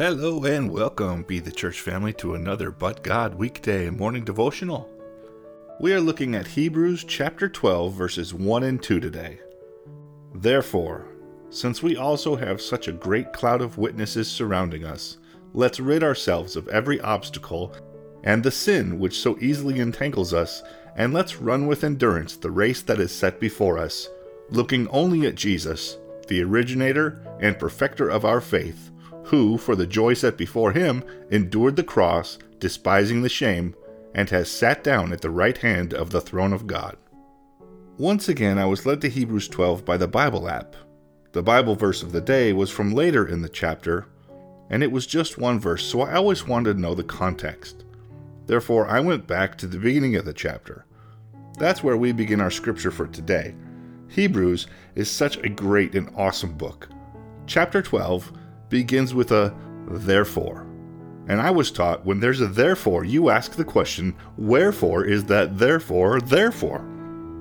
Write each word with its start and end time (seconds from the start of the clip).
Hello 0.00 0.42
and 0.44 0.70
welcome, 0.70 1.24
Be 1.24 1.40
the 1.40 1.52
Church 1.52 1.82
family, 1.82 2.14
to 2.14 2.34
another 2.34 2.70
But 2.70 3.02
God 3.02 3.34
weekday 3.34 3.90
morning 3.90 4.24
devotional. 4.24 4.88
We 5.78 5.92
are 5.92 6.00
looking 6.00 6.34
at 6.34 6.46
Hebrews 6.46 7.04
chapter 7.04 7.50
12, 7.50 7.92
verses 7.92 8.32
1 8.32 8.62
and 8.62 8.82
2 8.82 8.98
today. 8.98 9.40
Therefore, 10.34 11.06
since 11.50 11.82
we 11.82 11.98
also 11.98 12.34
have 12.34 12.62
such 12.62 12.88
a 12.88 12.92
great 12.92 13.34
cloud 13.34 13.60
of 13.60 13.76
witnesses 13.76 14.26
surrounding 14.26 14.86
us, 14.86 15.18
let's 15.52 15.80
rid 15.80 16.02
ourselves 16.02 16.56
of 16.56 16.66
every 16.68 16.98
obstacle 17.02 17.74
and 18.24 18.42
the 18.42 18.50
sin 18.50 18.98
which 18.98 19.20
so 19.20 19.36
easily 19.38 19.80
entangles 19.80 20.32
us, 20.32 20.62
and 20.96 21.12
let's 21.12 21.42
run 21.42 21.66
with 21.66 21.84
endurance 21.84 22.36
the 22.36 22.50
race 22.50 22.80
that 22.80 23.00
is 23.00 23.12
set 23.12 23.38
before 23.38 23.76
us, 23.76 24.08
looking 24.48 24.88
only 24.88 25.26
at 25.26 25.34
Jesus, 25.34 25.98
the 26.26 26.42
originator 26.42 27.22
and 27.40 27.58
perfecter 27.58 28.08
of 28.08 28.24
our 28.24 28.40
faith, 28.40 28.90
who, 29.24 29.58
for 29.58 29.76
the 29.76 29.86
joy 29.86 30.14
set 30.14 30.36
before 30.36 30.72
him, 30.72 31.04
endured 31.30 31.76
the 31.76 31.84
cross, 31.84 32.38
despising 32.58 33.22
the 33.22 33.28
shame, 33.28 33.74
and 34.14 34.30
has 34.30 34.50
sat 34.50 34.82
down 34.82 35.12
at 35.12 35.20
the 35.20 35.30
right 35.30 35.58
hand 35.58 35.94
of 35.94 36.10
the 36.10 36.20
throne 36.20 36.52
of 36.52 36.66
God. 36.66 36.96
Once 37.98 38.28
again, 38.28 38.58
I 38.58 38.64
was 38.64 38.86
led 38.86 39.00
to 39.02 39.08
Hebrews 39.08 39.48
12 39.48 39.84
by 39.84 39.96
the 39.96 40.08
Bible 40.08 40.48
app. 40.48 40.74
The 41.32 41.42
Bible 41.42 41.76
verse 41.76 42.02
of 42.02 42.12
the 42.12 42.20
day 42.20 42.52
was 42.52 42.70
from 42.70 42.92
later 42.92 43.26
in 43.26 43.42
the 43.42 43.48
chapter, 43.48 44.06
and 44.68 44.82
it 44.82 44.90
was 44.90 45.06
just 45.06 45.38
one 45.38 45.60
verse, 45.60 45.84
so 45.84 46.00
I 46.00 46.14
always 46.14 46.46
wanted 46.46 46.74
to 46.74 46.80
know 46.80 46.94
the 46.94 47.04
context. 47.04 47.84
Therefore, 48.46 48.88
I 48.88 49.00
went 49.00 49.26
back 49.26 49.56
to 49.58 49.66
the 49.66 49.78
beginning 49.78 50.16
of 50.16 50.24
the 50.24 50.32
chapter. 50.32 50.86
That's 51.58 51.84
where 51.84 51.96
we 51.96 52.12
begin 52.12 52.40
our 52.40 52.50
scripture 52.50 52.90
for 52.90 53.06
today. 53.06 53.54
Hebrews 54.08 54.66
is 54.96 55.08
such 55.08 55.36
a 55.36 55.48
great 55.48 55.94
and 55.94 56.12
awesome 56.16 56.54
book. 56.54 56.88
Chapter 57.46 57.80
12 57.82 58.32
begins 58.70 59.12
with 59.12 59.30
a 59.32 59.54
therefore. 59.86 60.66
And 61.28 61.40
I 61.40 61.50
was 61.50 61.70
taught 61.70 62.06
when 62.06 62.20
there's 62.20 62.40
a 62.40 62.46
therefore, 62.46 63.04
you 63.04 63.28
ask 63.28 63.52
the 63.52 63.64
question, 63.64 64.16
wherefore 64.36 65.04
is 65.04 65.24
that 65.24 65.58
therefore 65.58 66.20
therefore? 66.20 66.80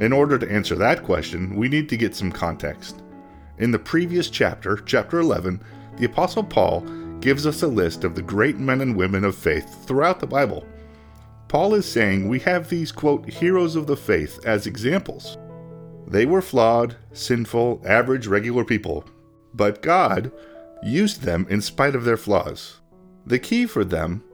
In 0.00 0.12
order 0.12 0.38
to 0.38 0.50
answer 0.50 0.74
that 0.76 1.04
question, 1.04 1.54
we 1.54 1.68
need 1.68 1.88
to 1.90 1.96
get 1.96 2.16
some 2.16 2.32
context. 2.32 3.02
In 3.58 3.70
the 3.70 3.78
previous 3.78 4.28
chapter, 4.30 4.78
chapter 4.78 5.20
11, 5.20 5.62
the 5.96 6.06
Apostle 6.06 6.42
Paul 6.42 6.80
gives 7.20 7.46
us 7.46 7.62
a 7.62 7.68
list 7.68 8.04
of 8.04 8.14
the 8.14 8.22
great 8.22 8.56
men 8.56 8.80
and 8.80 8.96
women 8.96 9.24
of 9.24 9.36
faith 9.36 9.86
throughout 9.86 10.20
the 10.20 10.26
Bible. 10.26 10.66
Paul 11.48 11.74
is 11.74 11.84
saying 11.84 12.28
we 12.28 12.38
have 12.40 12.68
these, 12.68 12.92
quote, 12.92 13.28
heroes 13.28 13.76
of 13.76 13.86
the 13.86 13.96
faith 13.96 14.40
as 14.46 14.66
examples. 14.66 15.36
They 16.06 16.24
were 16.24 16.42
flawed, 16.42 16.96
sinful, 17.12 17.82
average, 17.84 18.26
regular 18.26 18.64
people, 18.64 19.04
but 19.52 19.82
God 19.82 20.32
used 20.82 21.22
them 21.22 21.46
in 21.50 21.60
spite 21.60 21.94
of 21.94 22.04
their 22.04 22.16
flaws. 22.16 22.80
The 23.26 23.38
key 23.38 23.66
for 23.66 23.84
them 23.84 24.24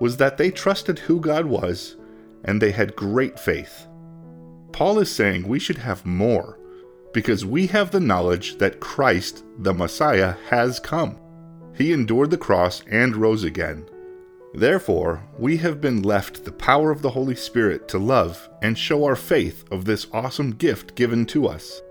was 0.00 0.16
that 0.18 0.36
they 0.36 0.50
trusted 0.50 0.98
who 0.98 1.20
God 1.20 1.46
was 1.46 1.96
and 2.44 2.60
they 2.60 2.70
had 2.70 2.96
great 2.96 3.38
faith. 3.38 3.86
Paul 4.72 4.98
is 4.98 5.10
saying 5.10 5.46
we 5.48 5.58
should 5.58 5.78
have 5.78 6.04
more 6.06 6.58
because 7.12 7.44
we 7.44 7.66
have 7.68 7.90
the 7.90 8.00
knowledge 8.00 8.58
that 8.58 8.80
Christ, 8.80 9.42
the 9.58 9.72
Messiah, 9.72 10.34
has 10.48 10.78
come. 10.78 11.18
He 11.74 11.92
endured 11.92 12.30
the 12.30 12.38
cross 12.38 12.82
and 12.90 13.16
rose 13.16 13.42
again 13.42 13.88
Therefore, 14.56 15.22
we 15.38 15.58
have 15.58 15.82
been 15.82 16.00
left 16.00 16.46
the 16.46 16.52
power 16.52 16.90
of 16.90 17.02
the 17.02 17.10
Holy 17.10 17.34
Spirit 17.34 17.88
to 17.88 17.98
love 17.98 18.48
and 18.62 18.78
show 18.78 19.04
our 19.04 19.14
faith 19.14 19.64
of 19.70 19.84
this 19.84 20.06
awesome 20.14 20.52
gift 20.52 20.94
given 20.94 21.26
to 21.26 21.46
us. 21.46 21.82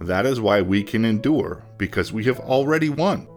That 0.00 0.24
is 0.24 0.40
why 0.40 0.62
we 0.62 0.82
can 0.82 1.04
endure, 1.04 1.62
because 1.76 2.10
we 2.10 2.24
have 2.24 2.40
already 2.40 2.88
won. 2.88 3.28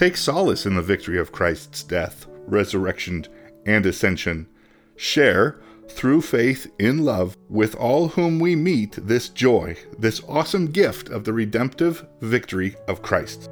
Take 0.00 0.16
solace 0.16 0.64
in 0.64 0.76
the 0.76 0.80
victory 0.80 1.18
of 1.18 1.30
Christ's 1.30 1.82
death, 1.82 2.26
resurrection, 2.46 3.26
and 3.66 3.84
ascension. 3.84 4.48
Share, 4.96 5.60
through 5.90 6.22
faith 6.22 6.72
in 6.78 7.04
love, 7.04 7.36
with 7.50 7.74
all 7.74 8.08
whom 8.08 8.38
we 8.38 8.56
meet 8.56 8.92
this 8.92 9.28
joy, 9.28 9.76
this 9.98 10.22
awesome 10.26 10.68
gift 10.68 11.10
of 11.10 11.24
the 11.24 11.34
redemptive 11.34 12.06
victory 12.22 12.76
of 12.88 13.02
Christ. 13.02 13.50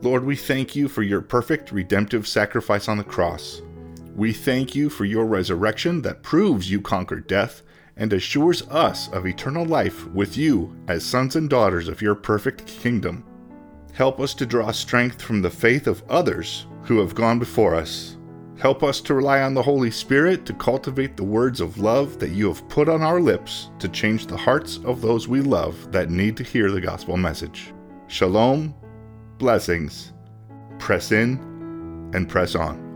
Lord, 0.00 0.22
we 0.22 0.36
thank 0.36 0.76
you 0.76 0.86
for 0.86 1.02
your 1.02 1.20
perfect 1.20 1.72
redemptive 1.72 2.28
sacrifice 2.28 2.86
on 2.88 2.98
the 2.98 3.02
cross. 3.02 3.60
We 4.14 4.32
thank 4.32 4.76
you 4.76 4.90
for 4.90 5.04
your 5.04 5.26
resurrection 5.26 6.02
that 6.02 6.22
proves 6.22 6.70
you 6.70 6.80
conquered 6.80 7.26
death 7.26 7.62
and 7.96 8.12
assures 8.12 8.62
us 8.68 9.08
of 9.08 9.26
eternal 9.26 9.66
life 9.66 10.06
with 10.10 10.36
you 10.36 10.76
as 10.86 11.04
sons 11.04 11.34
and 11.34 11.50
daughters 11.50 11.88
of 11.88 12.00
your 12.00 12.14
perfect 12.14 12.68
kingdom. 12.68 13.24
Help 13.98 14.20
us 14.20 14.32
to 14.32 14.46
draw 14.46 14.70
strength 14.70 15.20
from 15.20 15.42
the 15.42 15.50
faith 15.50 15.88
of 15.88 16.04
others 16.08 16.68
who 16.84 17.00
have 17.00 17.16
gone 17.16 17.40
before 17.40 17.74
us. 17.74 18.16
Help 18.56 18.84
us 18.84 19.00
to 19.00 19.12
rely 19.12 19.40
on 19.40 19.54
the 19.54 19.62
Holy 19.62 19.90
Spirit 19.90 20.46
to 20.46 20.52
cultivate 20.52 21.16
the 21.16 21.24
words 21.24 21.60
of 21.60 21.78
love 21.78 22.20
that 22.20 22.30
you 22.30 22.46
have 22.46 22.68
put 22.68 22.88
on 22.88 23.02
our 23.02 23.20
lips 23.20 23.70
to 23.80 23.88
change 23.88 24.28
the 24.28 24.36
hearts 24.36 24.78
of 24.84 25.00
those 25.00 25.26
we 25.26 25.40
love 25.40 25.90
that 25.90 26.10
need 26.10 26.36
to 26.36 26.44
hear 26.44 26.70
the 26.70 26.80
gospel 26.80 27.16
message. 27.16 27.74
Shalom, 28.06 28.72
blessings, 29.36 30.12
press 30.78 31.10
in, 31.10 31.32
and 32.14 32.28
press 32.28 32.54
on. 32.54 32.87